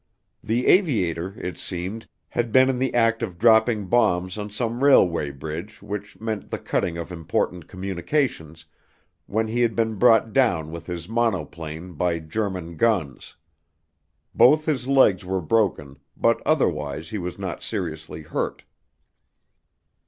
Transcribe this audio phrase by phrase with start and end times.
[0.43, 5.29] The aviator, it seemed, had been in the act of dropping bombs on some railway
[5.29, 8.65] bridge which meant the cutting of important communications,
[9.27, 13.35] when he had been brought down with his monoplane, by German guns.
[14.33, 18.63] Both his legs were broken, but otherwise he was not seriously hurt.